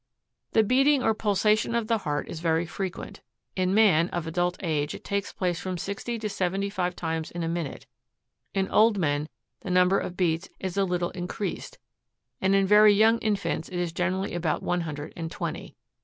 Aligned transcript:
47. 0.53 0.53
The 0.53 0.67
beating 0.67 1.03
or 1.03 1.13
pulsation 1.13 1.75
of 1.75 1.85
the 1.85 1.99
heart 1.99 2.27
is 2.27 2.39
very 2.39 2.65
frequent; 2.65 3.21
in 3.55 3.71
man 3.71 4.09
of 4.09 4.25
adult 4.25 4.57
age 4.63 4.95
it 4.95 5.03
takes 5.03 5.31
place 5.31 5.59
from 5.59 5.77
sixty 5.77 6.17
to 6.17 6.27
seventy 6.27 6.71
five 6.71 6.95
times 6.95 7.29
in 7.29 7.43
a 7.43 7.47
minute; 7.47 7.85
in 8.55 8.67
old 8.71 8.97
men 8.97 9.29
the 9.59 9.69
number 9.69 9.99
of 9.99 10.17
beats 10.17 10.49
is 10.59 10.75
a 10.75 10.85
little 10.85 11.11
increased, 11.11 11.77
and 12.41 12.55
in 12.55 12.65
very 12.65 12.95
young 12.95 13.19
infants 13.19 13.69
it 13.69 13.77
is 13.77 13.93
generally 13.93 14.33
about 14.33 14.63
one 14.63 14.81
hundred 14.81 15.13
and 15.15 15.29
twenty. 15.29 15.75